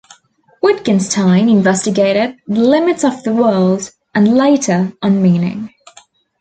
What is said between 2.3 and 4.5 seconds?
the "limits of the world" and